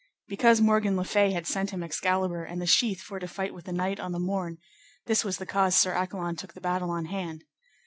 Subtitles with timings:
[0.27, 3.65] Because Morgan le Fay had sent him Excalibur and the sheath for to fight with
[3.65, 4.57] the knight on the morn:
[5.05, 7.43] this was the cause Sir Accolon took the battle on hand.